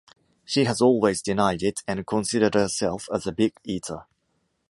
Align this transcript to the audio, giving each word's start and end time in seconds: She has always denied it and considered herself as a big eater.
She 0.45 0.63
has 0.63 0.81
always 0.81 1.21
denied 1.21 1.61
it 1.61 1.81
and 1.87 2.07
considered 2.07 2.55
herself 2.55 3.07
as 3.13 3.27
a 3.27 3.31
big 3.31 3.53
eater. 3.63 4.07